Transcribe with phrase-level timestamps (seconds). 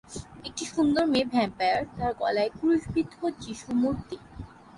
[0.47, 4.15] একটি সুন্দর মেয়ে ভ্যাম্পায়ার, তার গলায় ক্রুশবিদ্ধ যীশু মূর্তি।